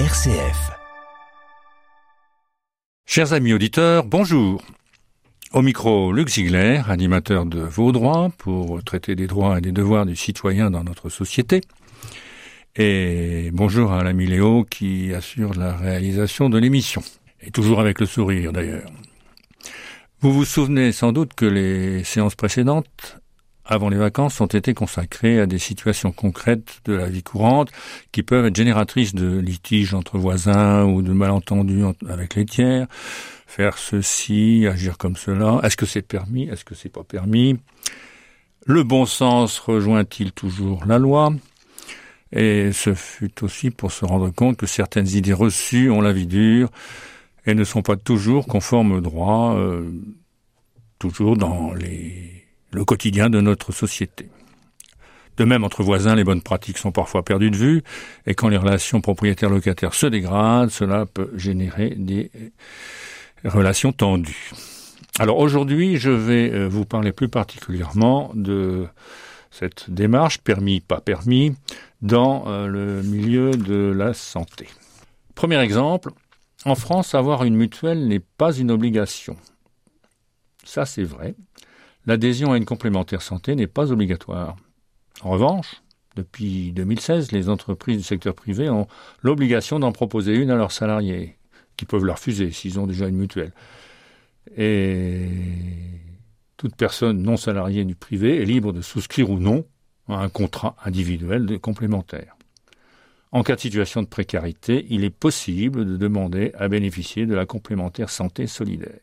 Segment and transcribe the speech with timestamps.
[0.00, 0.72] RCF.
[3.06, 4.60] Chers amis auditeurs, bonjour.
[5.52, 10.04] Au micro, Luc Ziegler, animateur de Vos droits pour traiter des droits et des devoirs
[10.04, 11.60] du citoyen dans notre société.
[12.74, 17.04] Et bonjour à l'ami Léo qui assure la réalisation de l'émission.
[17.40, 18.90] Et toujours avec le sourire d'ailleurs.
[20.18, 23.20] Vous vous souvenez sans doute que les séances précédentes
[23.64, 27.70] avant les vacances ont été consacrées à des situations concrètes de la vie courante
[28.12, 32.86] qui peuvent être génératrices de litiges entre voisins ou de malentendus avec les tiers.
[33.46, 35.60] Faire ceci, agir comme cela.
[35.62, 36.44] Est-ce que c'est permis?
[36.48, 37.56] Est-ce que c'est pas permis?
[38.66, 41.32] Le bon sens rejoint-il toujours la loi?
[42.32, 46.26] Et ce fut aussi pour se rendre compte que certaines idées reçues ont la vie
[46.26, 46.68] dure
[47.46, 49.88] et ne sont pas toujours conformes au droit, euh,
[50.98, 52.43] toujours dans les
[52.74, 54.28] le quotidien de notre société.
[55.36, 57.82] De même, entre voisins, les bonnes pratiques sont parfois perdues de vue,
[58.26, 62.30] et quand les relations propriétaires-locataires se dégradent, cela peut générer des
[63.44, 64.50] relations tendues.
[65.18, 68.86] Alors aujourd'hui, je vais euh, vous parler plus particulièrement de
[69.50, 71.54] cette démarche permis, pas permis,
[72.02, 74.68] dans euh, le milieu de la santé.
[75.34, 76.10] Premier exemple,
[76.64, 79.36] en France, avoir une mutuelle n'est pas une obligation.
[80.64, 81.34] Ça, c'est vrai
[82.06, 84.56] l'adhésion à une complémentaire santé n'est pas obligatoire.
[85.22, 85.82] En revanche,
[86.16, 88.86] depuis 2016, les entreprises du secteur privé ont
[89.22, 91.36] l'obligation d'en proposer une à leurs salariés,
[91.76, 93.52] qui peuvent leur refuser s'ils ont déjà une mutuelle.
[94.56, 95.28] Et
[96.56, 99.64] toute personne non salariée du privé est libre de souscrire ou non
[100.08, 102.36] à un contrat individuel de complémentaire.
[103.32, 107.46] En cas de situation de précarité, il est possible de demander à bénéficier de la
[107.46, 109.00] complémentaire santé solidaire.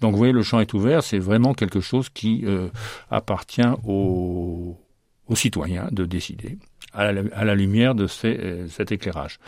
[0.00, 2.68] Donc vous voyez, le champ est ouvert, c'est vraiment quelque chose qui euh,
[3.10, 4.76] appartient aux,
[5.34, 6.58] citoyens de décider
[6.94, 9.38] à la, lumière de euh, cet éclairage.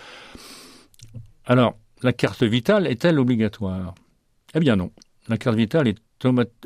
[1.47, 3.95] Alors, la carte vitale est-elle obligatoire?
[4.55, 4.91] Eh bien non.
[5.29, 5.99] La carte vitale est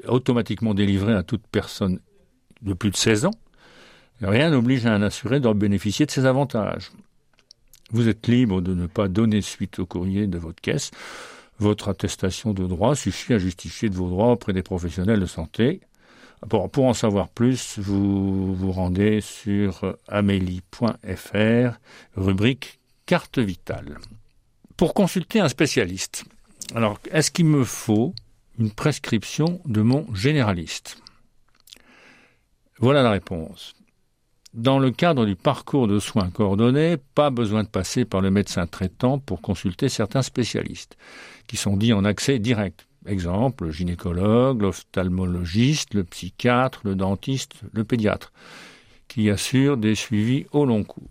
[0.09, 2.00] automatiquement délivrée à toute personne
[2.62, 3.34] de plus de 16 ans.
[4.21, 6.91] Rien n'oblige un assuré d'en bénéficier de ses avantages.
[7.91, 10.91] Vous êtes libre de ne pas donner suite au courrier de votre caisse
[11.64, 15.80] votre attestation de droit suffit à justifier vos droits auprès des professionnels de santé.
[16.50, 21.78] Pour, pour en savoir plus, vous vous rendez sur amélie.fr,
[22.16, 23.98] rubrique carte vitale.
[24.76, 26.25] Pour consulter un spécialiste,
[26.75, 28.14] alors est-ce qu'il me faut
[28.58, 30.98] une prescription de mon généraliste?
[32.78, 33.75] Voilà la réponse.
[34.54, 38.69] Dans le cadre du parcours de soins coordonnés, pas besoin de passer par le médecin
[38.69, 40.97] traitant pour consulter certains spécialistes,
[41.48, 42.87] qui sont dits en accès direct.
[43.04, 48.32] Exemple, le gynécologue, l'ophtalmologiste, le psychiatre, le dentiste, le pédiatre,
[49.09, 51.10] qui assurent des suivis au long cours.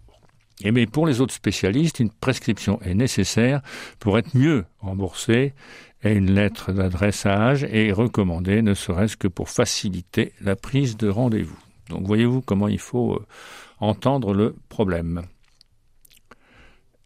[0.61, 3.61] Et mais pour les autres spécialistes, une prescription est nécessaire
[3.99, 5.53] pour être mieux remboursé
[6.01, 11.62] et une lettre d'adressage est recommandée, ne serait-ce que pour faciliter la prise de rendez-vous.
[11.89, 13.25] Donc voyez-vous comment il faut euh,
[13.79, 15.23] entendre le problème.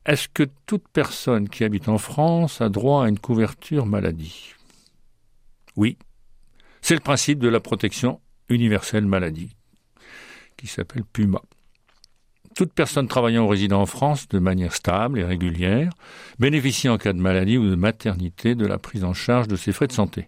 [0.05, 4.53] Est-ce que toute personne qui habite en France a droit à une couverture maladie?
[5.75, 5.97] Oui.
[6.81, 9.49] C'est le principe de la protection universelle maladie,
[10.55, 11.41] qui s'appelle PUMA.
[12.55, 15.91] Toute personne travaillant ou résidant en France de manière stable et régulière
[16.39, 19.73] bénéficie en cas de maladie ou de maternité de la prise en charge de ses
[19.73, 20.27] frais de santé.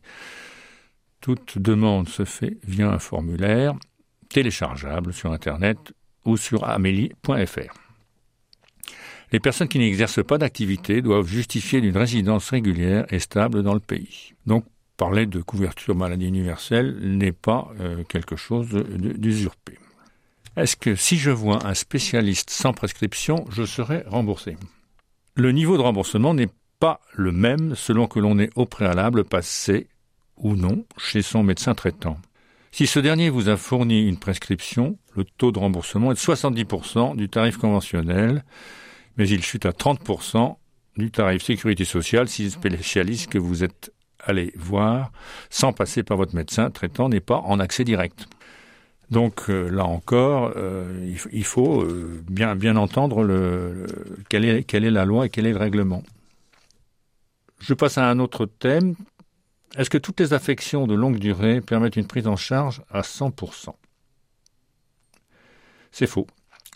[1.21, 3.73] Toute demande se fait via un formulaire
[4.29, 5.77] téléchargeable sur Internet
[6.25, 7.73] ou sur amélie.fr.
[9.31, 13.79] Les personnes qui n'exercent pas d'activité doivent justifier d'une résidence régulière et stable dans le
[13.79, 14.33] pays.
[14.47, 14.65] Donc,
[14.97, 19.77] parler de couverture maladie universelle n'est pas euh, quelque chose d'usurpé.
[20.57, 24.57] Est-ce que si je vois un spécialiste sans prescription, je serai remboursé?
[25.35, 29.87] Le niveau de remboursement n'est pas le même selon que l'on est au préalable passé
[30.37, 32.17] ou non chez son médecin traitant.
[32.71, 37.15] Si ce dernier vous a fourni une prescription, le taux de remboursement est de 70%
[37.15, 38.43] du tarif conventionnel,
[39.17, 40.55] mais il chute à 30%
[40.97, 45.11] du tarif sécurité sociale si le spécialiste que vous êtes allé voir
[45.49, 48.27] sans passer par votre médecin traitant n'est pas en accès direct.
[49.09, 53.25] Donc euh, là encore, euh, il, faut euh, bien, entendre
[54.29, 56.03] quelle est la loi et quel est le règlement.
[57.59, 58.95] Je passe à un autre thème
[59.77, 63.73] est-ce que toutes les affections de longue durée permettent une prise en charge à 100%
[65.91, 66.27] C'est faux.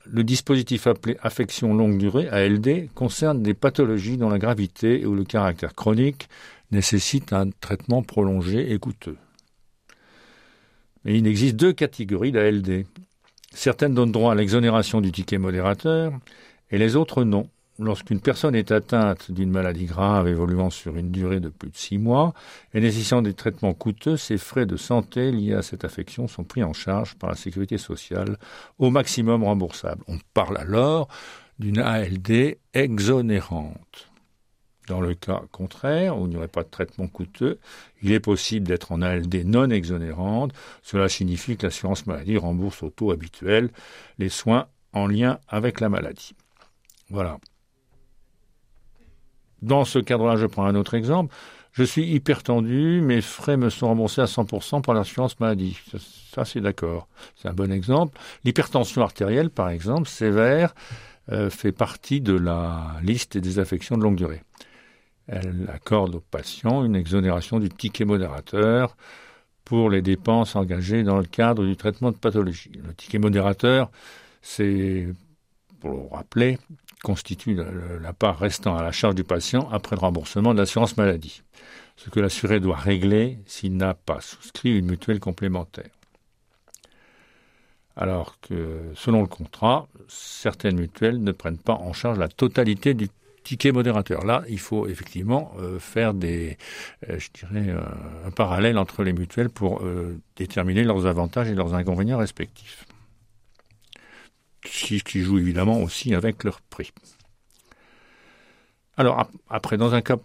[0.05, 5.23] Le dispositif appelé affection longue durée, ALD, concerne des pathologies dont la gravité ou le
[5.23, 6.27] caractère chronique
[6.71, 9.17] nécessite un traitement prolongé et coûteux.
[11.05, 12.85] Mais il existe deux catégories d'ALD.
[13.53, 16.13] Certaines donnent droit à l'exonération du ticket modérateur
[16.69, 17.49] et les autres non,
[17.79, 21.97] lorsqu'une personne est atteinte d'une maladie grave évoluant sur une durée de plus de six
[21.97, 22.33] mois
[22.73, 26.63] et nécessitant des traitements coûteux, ces frais de santé liés à cette affection sont pris
[26.63, 28.37] en charge par la sécurité sociale
[28.79, 30.03] au maximum remboursable.
[30.07, 31.07] On parle alors
[31.59, 34.09] d'une ALD exonérante.
[34.87, 37.59] Dans le cas contraire, où il n'y aurait pas de traitement coûteux,
[38.01, 40.51] il est possible d'être en ALD non exonérante.
[40.81, 43.69] Cela signifie que l'assurance maladie rembourse au taux habituel
[44.19, 46.35] les soins en lien avec la maladie.
[47.09, 47.37] Voilà.
[49.63, 51.33] Dans ce cadre-là, je prends un autre exemple.
[51.71, 55.79] Je suis hyper tendu, mes frais me sont remboursés à 100% par l'assurance maladie.
[56.33, 57.07] Ça, c'est d'accord.
[57.35, 58.19] C'est un bon exemple.
[58.43, 60.75] L'hypertension artérielle, par exemple, sévère,
[61.31, 64.43] euh, fait partie de la liste des affections de longue durée.
[65.27, 68.97] Elle accorde aux patients une exonération du ticket modérateur
[69.63, 72.71] pour les dépenses engagées dans le cadre du traitement de pathologie.
[72.85, 73.89] Le ticket modérateur,
[74.41, 75.07] c'est,
[75.79, 76.59] pour le rappeler,
[77.03, 77.59] constitue
[78.01, 81.43] la part restant à la charge du patient après le remboursement de l'assurance maladie,
[81.97, 85.91] ce que l'assuré doit régler s'il n'a pas souscrit une mutuelle complémentaire.
[87.95, 93.09] Alors que, selon le contrat, certaines mutuelles ne prennent pas en charge la totalité du
[93.43, 94.25] ticket modérateur.
[94.25, 96.57] Là, il faut effectivement euh, faire des,
[97.09, 97.81] euh, je dirais, euh,
[98.25, 99.81] un parallèle entre les mutuelles pour
[100.37, 102.85] déterminer leurs avantages et leurs inconvénients respectifs
[104.63, 106.91] qui, qui jouent évidemment aussi avec leur prix.
[108.97, 110.17] Alors après, dans un cas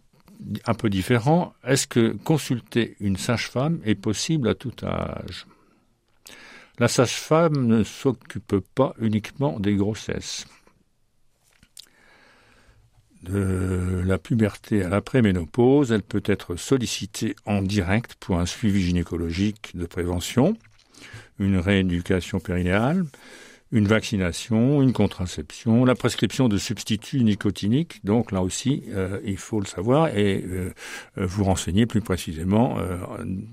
[0.66, 5.46] un peu différent, est-ce que consulter une sage-femme est possible à tout âge?
[6.78, 10.46] La sage-femme ne s'occupe pas uniquement des grossesses.
[13.22, 19.76] De la puberté à l'après-ménopause, elle peut être sollicitée en direct pour un suivi gynécologique
[19.76, 20.56] de prévention,
[21.40, 23.04] une rééducation périnéale,
[23.70, 28.04] une vaccination, une contraception, la prescription de substituts nicotiniques.
[28.04, 30.72] Donc là aussi, euh, il faut le savoir et euh,
[31.16, 32.96] vous renseigner plus précisément euh,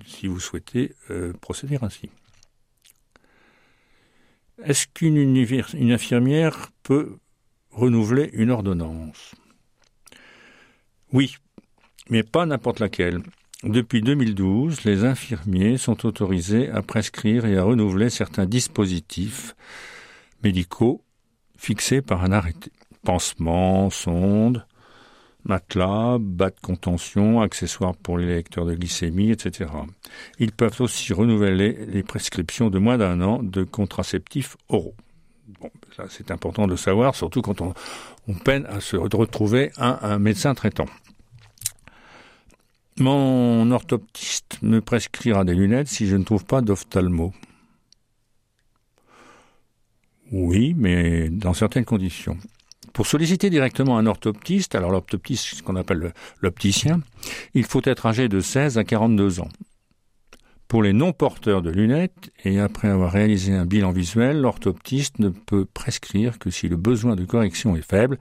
[0.05, 0.93] si vous souhaitez
[1.41, 2.09] procéder ainsi.
[4.63, 7.17] Est-ce qu'une une infirmière peut
[7.71, 9.35] renouveler une ordonnance?
[11.11, 11.35] Oui,
[12.09, 13.21] mais pas n'importe laquelle.
[13.63, 19.55] Depuis 2012, les infirmiers sont autorisés à prescrire et à renouveler certains dispositifs
[20.45, 21.01] médicaux
[21.57, 22.71] fixés par un arrêté.
[23.03, 24.65] Pansements, sondes,
[25.43, 29.69] matelas, bas de contention, accessoires pour les lecteurs de glycémie, etc.
[30.39, 34.95] Ils peuvent aussi renouveler les prescriptions de moins d'un an de contraceptifs oraux.
[35.59, 37.73] Bon, ça c'est important de savoir, surtout quand on,
[38.43, 40.87] peine à se retrouver un médecin traitant.
[42.97, 47.33] Mon orthoptiste me prescrira des lunettes si je ne trouve pas d'ophtalmo.
[50.31, 52.37] Oui, mais dans certaines conditions.
[52.93, 57.01] Pour solliciter directement un orthoptiste, alors l'orthoptiste, ce qu'on appelle l'opticien,
[57.53, 59.49] il faut être âgé de 16 à 42 ans.
[60.67, 65.65] Pour les non-porteurs de lunettes, et après avoir réalisé un bilan visuel, l'orthoptiste ne peut
[65.65, 68.17] prescrire que si le besoin de correction est faible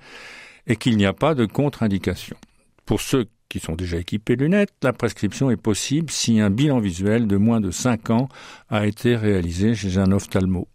[0.66, 2.36] et qu'il n'y a pas de contre-indication.
[2.84, 6.80] Pour ceux qui sont déjà équipés de lunettes, la prescription est possible si un bilan
[6.80, 8.28] visuel de moins de 5 ans
[8.68, 10.68] a été réalisé chez un ophtalmo.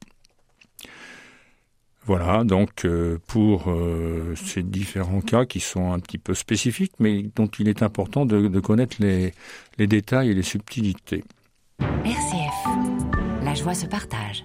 [2.10, 7.30] Voilà, donc euh, pour euh, ces différents cas qui sont un petit peu spécifiques, mais
[7.36, 9.32] dont il est important de, connaître les,
[9.78, 11.24] détails et les subtilités.
[11.80, 14.44] RCF, la joie se partage.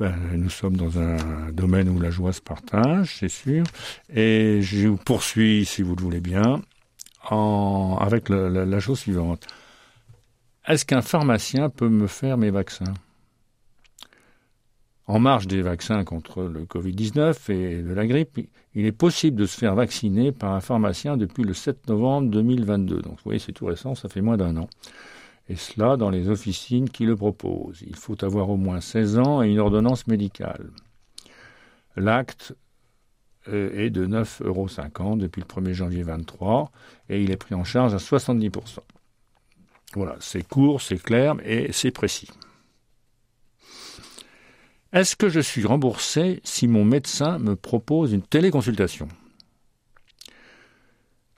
[0.00, 3.64] Ben, nous sommes dans un domaine où la joie se partage, c'est sûr,
[4.08, 6.62] et je vous poursuis, si vous le voulez bien,
[7.28, 9.46] en, avec la chose suivante.
[10.66, 12.94] Est-ce qu'un pharmacien peut me faire mes vaccins?
[15.06, 18.38] En marge des vaccins contre le Covid-19 et de la grippe,
[18.74, 23.02] il est possible de se faire vacciner par un pharmacien depuis le 7 novembre 2022.
[23.02, 24.68] Donc vous voyez, c'est tout récent, ça fait moins d'un an.
[25.48, 27.82] Et cela dans les officines qui le proposent.
[27.86, 30.70] Il faut avoir au moins 16 ans et une ordonnance médicale.
[31.96, 32.54] L'acte
[33.48, 36.70] euh, est de 9,50 euros depuis le 1er janvier 2023
[37.08, 38.78] et il est pris en charge à 70%.
[39.94, 42.28] Voilà, c'est court, c'est clair et c'est précis.
[44.92, 49.08] Est-ce que je suis remboursé si mon médecin me propose une téléconsultation?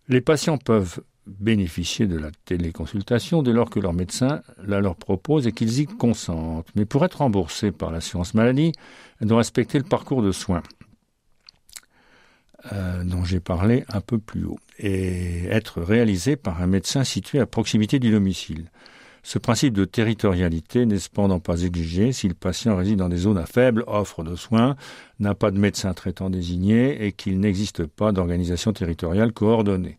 [0.08, 5.46] Les patients peuvent bénéficier de la téléconsultation dès lors que leur médecin la leur propose
[5.46, 6.66] et qu'ils y consentent.
[6.74, 8.72] Mais pour être remboursé par l'assurance maladie,
[9.20, 10.64] elle doit respecter le parcours de soins
[12.72, 17.38] euh, dont j'ai parlé un peu plus haut et être réalisé par un médecin situé
[17.38, 18.70] à proximité du domicile.
[19.24, 23.38] Ce principe de territorialité n'est cependant pas exigé si le patient réside dans des zones
[23.38, 24.76] à faible offre de soins,
[25.18, 29.98] n'a pas de médecin traitant désigné et qu'il n'existe pas d'organisation territoriale coordonnée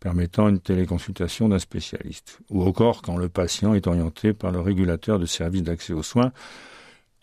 [0.00, 5.20] permettant une téléconsultation d'un spécialiste, ou encore quand le patient est orienté par le régulateur
[5.20, 6.32] de services d'accès aux soins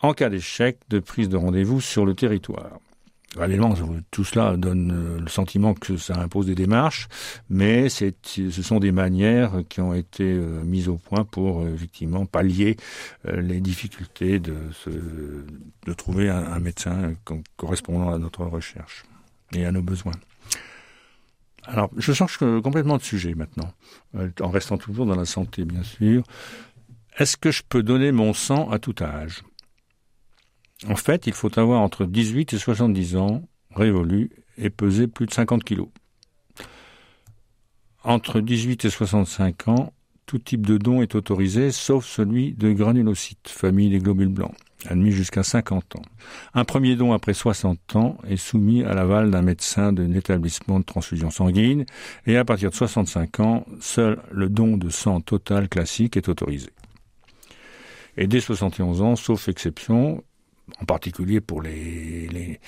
[0.00, 2.78] en cas d'échec de prise de rendez-vous sur le territoire.
[4.10, 7.08] Tout cela donne euh, le sentiment que ça impose des démarches,
[7.48, 12.26] mais ce sont des manières qui ont été euh, mises au point pour euh, effectivement
[12.26, 12.76] pallier
[13.24, 14.56] les difficultés de,
[15.86, 17.14] de trouver un, médecin
[17.56, 19.04] correspondant à notre recherche
[19.54, 20.14] et à nos besoins.
[21.64, 23.72] Alors, je change complètement de sujet maintenant,
[24.40, 26.24] en restant toujours dans la santé, bien sûr.
[27.18, 29.42] Est-ce que je peux donner mon sang à tout âge?
[30.88, 33.42] En fait, il faut avoir entre 18 et 70 ans,
[33.74, 35.88] révolu, et peser plus de 50 kilos.
[38.02, 39.92] Entre 18 et 65 ans,
[40.24, 44.54] tout type de don est autorisé, sauf celui de granulocytes, famille des globules blancs,
[44.86, 46.02] admis jusqu'à 50 ans.
[46.54, 50.84] Un premier don après 60 ans est soumis à l'aval d'un médecin d'un établissement de
[50.84, 51.84] transfusion sanguine,
[52.26, 56.70] et à partir de 65 ans, seul le don de sang total classique est autorisé.
[58.16, 60.22] Et dès 71 ans, sauf exception,
[60.80, 62.60] en particulier pour les, les,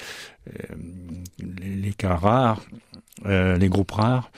[0.63, 2.61] euh, cas rares,
[3.27, 4.31] euh, les groupes rares,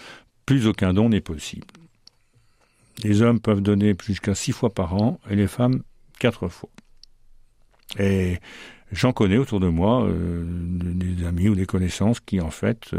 [0.47, 1.67] plus aucun don n'est possible.
[3.03, 5.83] Les hommes peuvent donner jusqu'à six fois par an et les femmes
[6.19, 6.71] quatre fois.
[7.99, 8.39] Et
[8.93, 12.95] j'en connais autour de moi euh, des amis ou des connaissances qui en fait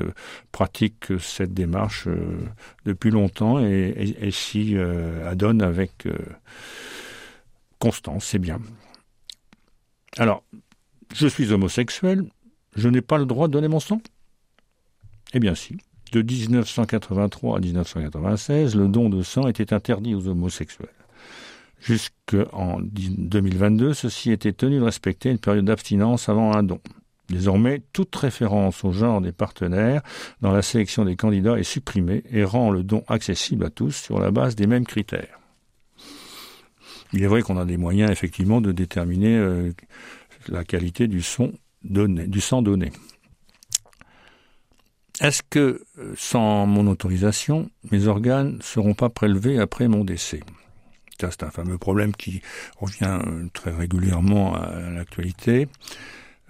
[0.51, 2.07] pratiquent cette démarche
[2.85, 6.07] depuis longtemps et, et s'y adonnent avec
[7.79, 8.59] constance, c'est bien.
[10.17, 10.43] Alors,
[11.13, 12.25] je suis homosexuel,
[12.75, 14.01] je n'ai pas le droit de donner mon sang?
[15.33, 15.77] Eh bien si.
[16.11, 20.87] De 1983 à 1996, le don de sang était interdit aux homosexuels.
[21.81, 26.79] Jusqu'en 2022, ceci était tenu de respecter une période d'abstinence avant un don.
[27.27, 30.01] Désormais, toute référence au genre des partenaires
[30.41, 34.19] dans la sélection des candidats est supprimée et rend le don accessible à tous sur
[34.19, 35.39] la base des mêmes critères.
[37.13, 39.71] Il est vrai qu'on a des moyens effectivement de déterminer euh,
[40.47, 41.51] la qualité du, sang
[41.83, 42.91] donné.
[45.21, 50.41] Est-ce que, euh, sans mon autorisation, mes organes ne seront pas prélevés après mon décès?
[51.17, 52.41] C'est un fameux problème qui
[52.77, 55.67] revient euh, très régulièrement à l'actualité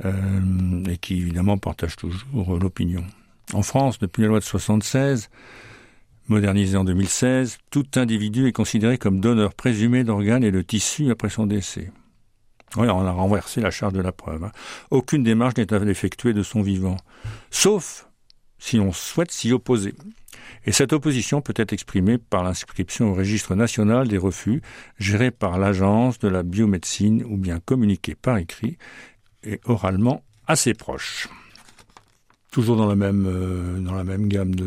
[0.04, 3.06] et qui, évidemment, partage toujours l'opinion.
[3.54, 5.30] En France, depuis la loi de 76,
[6.27, 11.29] Modernisé en 2016, tout individu est considéré comme donneur présumé d'organes et de tissus après
[11.29, 11.91] son décès.
[12.77, 14.44] Oui, on a renversé la charge de la preuve.
[14.44, 14.51] Hein.
[14.89, 16.98] Aucune démarche n'est effectuée de son vivant,
[17.51, 18.08] sauf
[18.58, 19.94] si on souhaite s'y opposer.
[20.65, 24.63] Et cette opposition peut être exprimée par l'inscription au registre national des refus,
[24.98, 28.77] géré par l'agence de la biomédecine, ou bien communiquée par écrit
[29.44, 31.29] et oralement à ses proches.
[32.51, 34.65] Toujours dans la même, euh, dans la même gamme de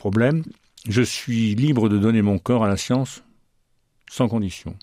[0.00, 0.44] Problème,
[0.88, 3.22] je suis libre de donner mon corps à la science
[4.10, 4.74] sans condition.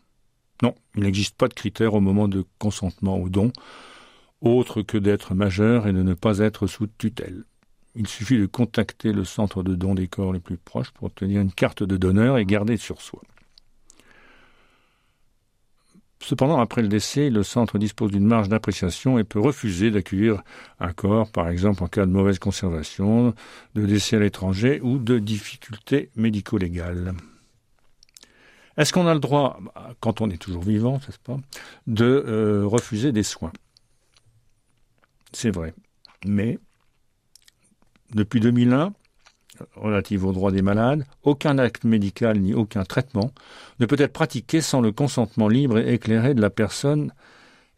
[0.61, 3.51] Non, il n'existe pas de critère au moment de consentement au don,
[4.41, 7.45] autre que d'être majeur et de ne pas être sous tutelle.
[7.95, 11.41] Il suffit de contacter le centre de don des corps les plus proches pour obtenir
[11.41, 13.23] une carte de donneur et garder sur soi.
[16.19, 20.41] Cependant, après le décès, le centre dispose d'une marge d'appréciation et peut refuser d'accueillir
[20.79, 23.35] un corps, par exemple en cas de mauvaise conservation,
[23.75, 27.13] de décès à l'étranger ou de difficultés médico-légales.
[28.77, 29.59] Est-ce qu'on a le droit,
[29.99, 31.37] quand on est toujours vivant, n'est-ce pas,
[31.87, 33.53] de euh, refuser des soins?
[35.33, 35.73] C'est vrai.
[36.25, 36.59] Mais
[38.13, 38.93] depuis 2001,
[39.75, 43.31] relative aux droits des malades, aucun acte médical ni aucun traitement
[43.79, 47.13] ne peut être pratiqué sans le consentement libre et éclairé de la personne,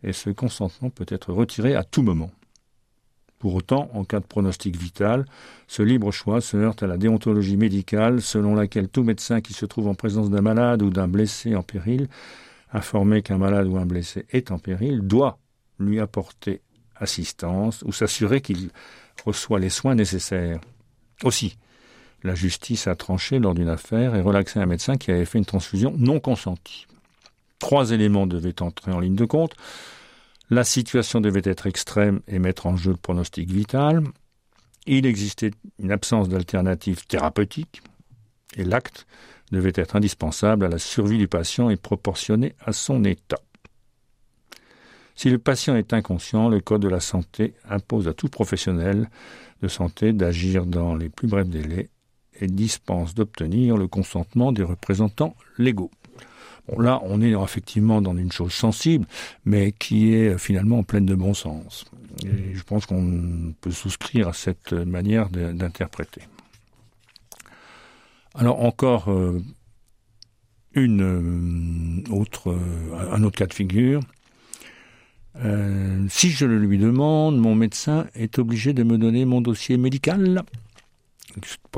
[0.04, 2.32] et ce consentement peut être retiré à tout moment.
[3.40, 5.26] Pour autant, en cas de pronostic vital,
[5.68, 9.66] ce libre choix se heurte à la déontologie médicale selon laquelle tout médecin qui se
[9.66, 12.10] trouve en présence d'un malade ou d'un blessé en péril,
[12.74, 15.40] informé qu'un malade ou un blessé est en péril, doit
[15.80, 16.62] lui apporter
[16.98, 18.72] assistance ou s'assurer qu'il
[19.26, 20.60] reçoit les soins nécessaires.
[21.24, 21.58] Aussi,
[22.24, 25.46] la justice a tranché lors d'une affaire et relaxé un médecin qui avait fait une
[25.46, 26.88] transfusion non consentie.
[27.60, 29.56] Trois éléments devaient entrer en ligne de compte.
[30.50, 34.04] La situation devait être extrême et mettre en jeu le pronostic vital.
[34.88, 37.82] Il existait une absence d'alternative thérapeutique.
[38.56, 39.06] Et l'acte
[39.52, 43.40] devait être indispensable à la survie du patient et proportionné à son état.
[45.16, 49.10] Si le patient est inconscient, le Code de la santé impose à tout professionnel
[49.62, 51.90] de santé d'agir dans les plus brefs délais
[52.48, 55.92] dispense d'obtenir le consentement des représentants légaux.
[56.78, 59.06] là, on est effectivement dans une chose sensible,
[59.46, 61.86] mais qui est finalement pleine de bon sens.
[62.24, 66.22] Je pense qu'on peut souscrire à cette manière d'interpréter.
[68.36, 69.42] Alors encore euh,
[70.74, 74.02] une euh, autre, euh, un autre cas de figure.
[76.10, 80.44] si je le lui demande, mon médecin est obligé de me donner mon dossier médical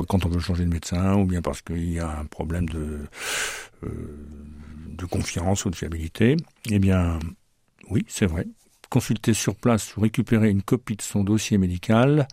[0.08, 3.00] quand on veut changer de médecin ou bien parce qu'il y a un problème de,
[3.82, 6.36] de confiance ou de fiabilité.
[6.70, 7.18] Eh bien,
[7.90, 8.46] oui, c'est vrai.
[8.90, 12.28] Consulter sur place ou récupérer une copie de son dossier médical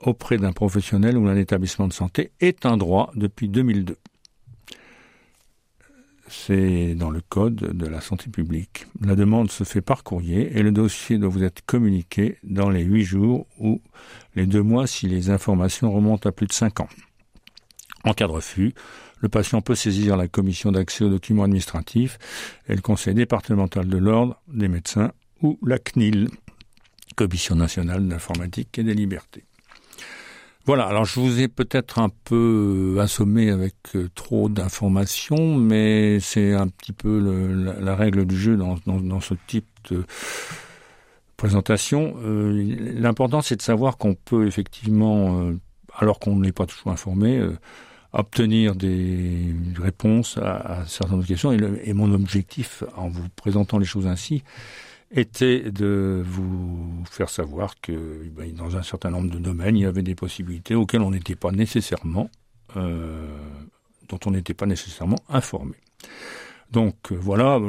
[0.00, 3.96] auprès d'un professionnel ou d'un établissement de santé est un droit depuis 2002.
[6.34, 8.86] C'est dans le code de la santé publique.
[9.04, 12.82] La demande se fait par courrier et le dossier doit vous être communiqué dans les
[12.82, 13.82] huit jours ou
[14.34, 16.88] les deux mois si les informations remontent à plus de cinq ans.
[18.04, 18.72] En cas de refus,
[19.20, 22.18] le patient peut saisir la commission d'accès aux documents administratifs
[22.66, 25.12] et le conseil départemental de l'ordre des médecins
[25.42, 26.28] ou la CNIL,
[27.14, 29.44] Commission nationale d'informatique et des libertés.
[30.64, 36.52] Voilà, alors je vous ai peut-être un peu assommé avec euh, trop d'informations, mais c'est
[36.52, 37.18] un petit peu
[37.80, 40.04] la, règle du jeu dans, ce type de
[41.36, 42.14] présentation.
[42.22, 45.58] Euh, l'important, c'est de savoir qu'on peut effectivement, euh,
[45.98, 47.44] alors qu'on n'est pas toujours informé,
[48.12, 51.50] obtenir des réponses à, certaines questions.
[51.50, 54.44] et mon objectif, en vous présentant les choses ainsi,
[55.12, 59.86] était de vous faire savoir que ben, dans un certain nombre de domaines, il y
[59.86, 62.30] avait des possibilités auxquelles on n'était pas nécessairement,
[62.76, 63.26] euh,
[64.08, 65.74] dont on n'était pas nécessairement informé.
[66.70, 67.60] Donc euh, voilà,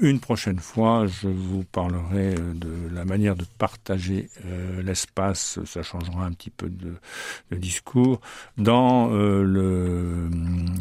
[0.00, 6.24] une, prochaine fois, je vous parlerai de la manière de partager euh, l'espace, ça changera
[6.24, 6.94] un petit peu de,
[7.56, 8.20] discours,
[8.56, 10.28] dans le,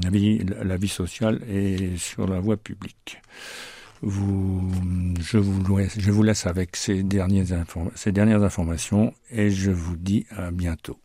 [0.03, 3.19] la vie sociale et sur la voie publique.
[4.01, 4.69] Vous,
[5.19, 7.45] je, vous laisse, je vous laisse avec ces dernières,
[7.95, 10.97] ces dernières informations et je vous dis à bientôt.